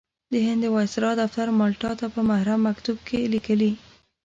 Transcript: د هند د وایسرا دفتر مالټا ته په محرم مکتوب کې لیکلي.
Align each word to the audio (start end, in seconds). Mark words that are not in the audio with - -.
د 0.31 0.33
هند 0.45 0.61
د 0.63 0.67
وایسرا 0.75 1.11
دفتر 1.21 1.47
مالټا 1.59 1.91
ته 1.99 2.05
په 2.13 2.21
محرم 2.29 2.59
مکتوب 2.67 2.97
کې 3.07 3.29
لیکلي. 3.33 3.71